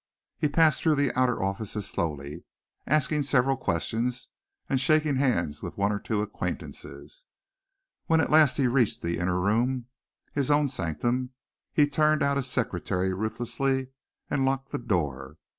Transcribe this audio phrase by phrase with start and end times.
[0.35, 2.43] He passed through the outer offices slowly,
[2.87, 4.29] asking several questions,
[4.67, 7.25] and shaking hands with one or two acquaintances.
[8.07, 9.85] When at last he reached the inner room,
[10.33, 11.33] his own sanctum,
[11.71, 13.89] he turned out his secretary ruthlessly,
[14.27, 15.37] and locked the door.